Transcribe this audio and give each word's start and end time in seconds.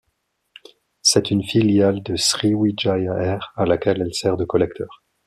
C'est 1.03 1.29
une 1.29 1.43
filiale 1.43 2.01
de 2.01 2.15
Sriwijaya 2.15 3.19
Air, 3.19 3.53
à 3.55 3.67
laquelle 3.67 4.01
elle 4.01 4.15
sert 4.15 4.35
de 4.35 4.45
collecteur. 4.45 5.03